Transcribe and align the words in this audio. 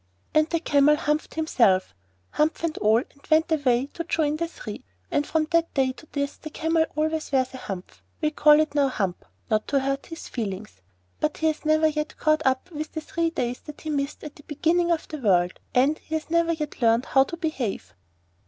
And 0.33 0.49
the 0.49 0.59
Camel 0.59 0.95
humphed 0.95 1.35
himself, 1.35 1.93
humph 2.31 2.63
and 2.63 2.75
all, 2.79 2.97
and 2.97 3.21
went 3.29 3.51
away 3.51 3.85
to 3.93 4.03
join 4.03 4.35
the 4.37 4.47
Three. 4.47 4.83
And 5.11 5.27
from 5.27 5.47
that 5.51 5.71
day 5.75 5.91
to 5.91 6.07
this 6.11 6.37
the 6.37 6.49
Camel 6.49 6.87
always 6.95 7.31
wears 7.31 7.53
a 7.53 7.57
humph 7.57 8.01
(we 8.19 8.31
call 8.31 8.59
it 8.59 8.73
'hump' 8.73 9.19
now, 9.21 9.25
not 9.51 9.67
to 9.67 9.79
hurt 9.79 10.07
his 10.07 10.27
feelings); 10.27 10.81
but 11.19 11.37
he 11.37 11.45
has 11.45 11.65
never 11.65 11.85
yet 11.87 12.17
caught 12.17 12.41
up 12.47 12.71
with 12.71 12.93
the 12.93 13.01
three 13.01 13.29
days 13.29 13.59
that 13.59 13.81
he 13.81 13.91
missed 13.91 14.23
at 14.23 14.35
the 14.37 14.43
beginning 14.47 14.89
of 14.91 15.07
the 15.07 15.19
world, 15.19 15.59
and 15.75 15.99
he 15.99 16.15
has 16.15 16.31
never 16.31 16.53
yet 16.53 16.81
learned 16.81 17.05
how 17.05 17.23
to 17.25 17.37
behave. 17.37 17.93